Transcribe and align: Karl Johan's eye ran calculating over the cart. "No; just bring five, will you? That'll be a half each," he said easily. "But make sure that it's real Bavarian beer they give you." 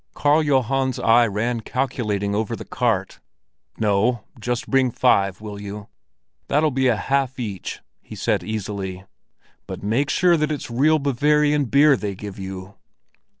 Karl 0.15 0.41
Johan's 0.43 0.97
eye 0.97 1.27
ran 1.27 1.59
calculating 1.59 2.33
over 2.33 2.55
the 2.55 2.65
cart. 2.65 3.19
"No; 3.77 4.23
just 4.39 4.65
bring 4.67 4.89
five, 4.89 5.41
will 5.41 5.61
you? 5.61 5.89
That'll 6.47 6.71
be 6.71 6.87
a 6.87 6.95
half 6.95 7.39
each," 7.39 7.81
he 8.01 8.15
said 8.15 8.43
easily. 8.43 9.03
"But 9.67 9.83
make 9.83 10.09
sure 10.09 10.37
that 10.37 10.51
it's 10.51 10.71
real 10.71 10.97
Bavarian 10.97 11.65
beer 11.65 11.95
they 11.95 12.15
give 12.15 12.39
you." 12.39 12.77